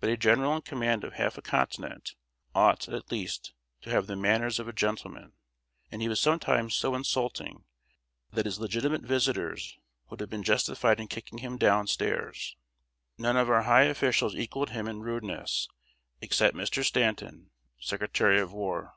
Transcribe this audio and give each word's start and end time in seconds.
But 0.00 0.08
a 0.08 0.16
general 0.16 0.56
in 0.56 0.62
command 0.62 1.04
of 1.04 1.12
half 1.12 1.36
a 1.36 1.42
continent 1.42 2.14
ought, 2.54 2.88
at 2.88 3.12
least, 3.12 3.52
to 3.82 3.90
have 3.90 4.06
the 4.06 4.16
manners 4.16 4.58
of 4.58 4.68
a 4.68 4.72
gentleman; 4.72 5.34
and 5.92 6.00
he 6.00 6.08
was 6.08 6.18
sometimes 6.18 6.74
so 6.74 6.94
insulting 6.94 7.66
that 8.32 8.46
his 8.46 8.58
legitimate 8.58 9.02
visitors 9.02 9.76
would 10.08 10.20
have 10.20 10.30
been 10.30 10.44
justified 10.44 10.98
in 10.98 11.08
kicking 11.08 11.40
him 11.40 11.58
down 11.58 11.88
stairs. 11.88 12.56
None 13.18 13.36
of 13.36 13.50
our 13.50 13.64
high 13.64 13.84
officials 13.84 14.34
equaled 14.34 14.70
him 14.70 14.88
in 14.88 15.02
rudeness, 15.02 15.68
except 16.22 16.56
Mr. 16.56 16.82
Stanton, 16.82 17.50
Secretary 17.80 18.40
of 18.40 18.54
War. 18.54 18.94